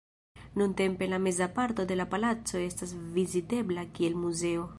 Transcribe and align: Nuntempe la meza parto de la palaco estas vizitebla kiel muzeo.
Nuntempe 0.61 1.07
la 1.11 1.19
meza 1.25 1.47
parto 1.57 1.85
de 1.89 1.99
la 1.99 2.07
palaco 2.15 2.63
estas 2.71 2.97
vizitebla 3.19 3.87
kiel 3.99 4.21
muzeo. 4.27 4.67